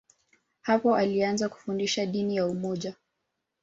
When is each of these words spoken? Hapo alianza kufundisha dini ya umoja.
Hapo 0.61 0.95
alianza 0.95 1.49
kufundisha 1.49 2.05
dini 2.05 2.35
ya 2.35 2.47
umoja. 2.47 2.95